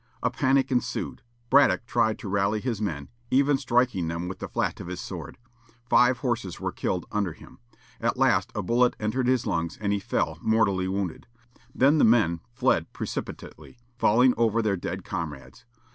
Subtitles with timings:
[0.23, 1.21] A panic ensued.
[1.51, 5.37] Braddock tried to rally his men; even striking them with the flat of his sword.
[5.87, 7.59] Five horses were killed under him.
[7.99, 11.27] At last a bullet entered his lungs, and he fell, mortally wounded.
[11.75, 15.65] Then the men fled precipitately, falling over their dead comrades.